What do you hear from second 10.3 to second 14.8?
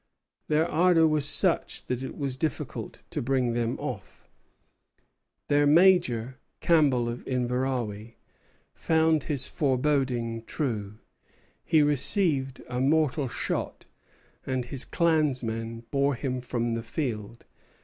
true. He received a mortal shot, and